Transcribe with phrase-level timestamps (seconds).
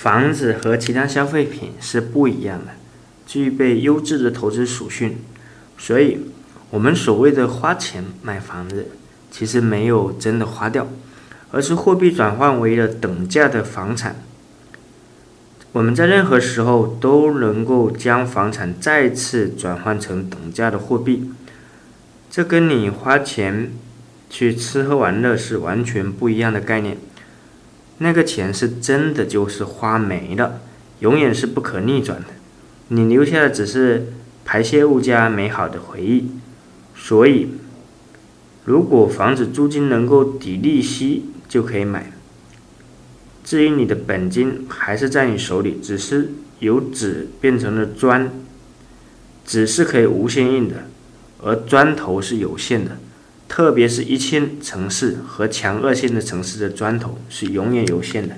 [0.00, 2.72] 房子和其他消费品是不一样的，
[3.26, 5.18] 具备优质的投资属性，
[5.76, 6.20] 所以，
[6.70, 8.86] 我们所谓的花钱买房子，
[9.30, 10.88] 其实没有真的花掉，
[11.50, 14.16] 而是货币转换为了等价的房产。
[15.72, 21.30] 我们在任何时候都能够将房产再次转换成等价的货币，
[22.30, 23.70] 这跟你花钱
[24.30, 26.96] 去吃喝玩乐是完全不一样的概念。
[28.02, 30.62] 那个钱是真的就是花没了，
[31.00, 32.28] 永远是不可逆转的，
[32.88, 36.30] 你留下的只是排泄物加美好的回忆。
[36.96, 37.48] 所以，
[38.64, 42.10] 如果房子租金能够抵利息，就可以买。
[43.44, 46.30] 至于你的本金还是在你手里，只是
[46.60, 48.30] 由纸变成了砖。
[49.44, 50.88] 纸是可以无限印的，
[51.42, 52.96] 而砖头是有限的，
[53.50, 58.36] 特别是一线城市和强二线的城市的砖头是永远有限的。